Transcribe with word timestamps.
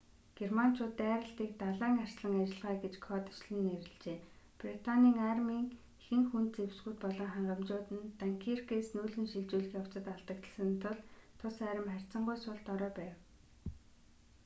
германчууд 0.37 0.93
дайралтыг 0.99 1.49
далайн 1.61 1.97
арслан 2.05 2.33
ажиллагаа 2.43 2.75
гэж 2.83 2.93
кодчилон 3.07 3.59
нэрлэжээ 3.69 4.19
британий 4.61 5.15
армийн 5.31 5.67
ихэнх 6.01 6.27
хүнд 6.29 6.49
зэвсгүүд 6.57 6.97
болон 7.03 7.29
хангамжууд 7.31 7.87
нь 7.95 8.07
данкиркээс 8.19 8.89
нүүлгэн 8.95 9.27
шилжүүлэх 9.31 9.75
явцад 9.81 10.05
алдагдсан 10.13 10.69
тул 10.83 10.99
тус 11.39 11.55
арми 11.69 11.89
харьцангуй 11.93 12.37
сул 12.43 12.59
дорой 12.67 12.91
байв 12.97 13.15